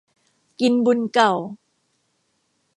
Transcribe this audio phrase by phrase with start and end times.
[0.59, 1.33] กินบุญเก่า